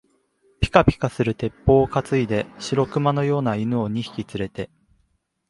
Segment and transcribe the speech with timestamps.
[0.59, 4.71] ぴかぴかする鉄砲をかついで、白熊のような犬を二匹つれて、